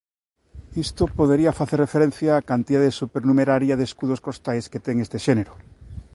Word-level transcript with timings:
Isto 0.85 1.03
podería 1.19 1.57
facer 1.59 1.79
referencia 1.85 2.39
á 2.41 2.45
cantidade 2.51 2.97
supernumeraria 3.01 3.77
de 3.79 3.87
escudos 3.89 4.23
costais 4.27 4.65
que 4.71 4.83
ten 4.85 4.95
este 5.05 5.17
xénero. 5.25 5.53